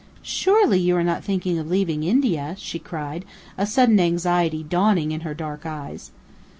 "Surely 0.23 0.79
you 0.79 0.95
are 0.95 1.03
not 1.03 1.23
thinking 1.23 1.59
of 1.59 1.69
leaving 1.69 2.01
India?" 2.01 2.55
she 2.57 2.79
cried, 2.79 3.23
a 3.55 3.67
sudden 3.67 3.99
anxiety 3.99 4.63
dawning 4.63 5.11
in 5.11 5.21
her 5.21 5.35
dark 5.35 5.63
eyes. 5.63 6.09